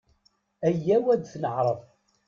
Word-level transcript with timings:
Aya-w 0.67 1.05
ad 1.13 1.23
t-neƐreḍ. 1.23 1.79